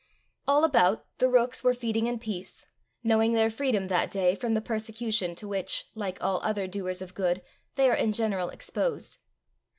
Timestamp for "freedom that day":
3.51-4.33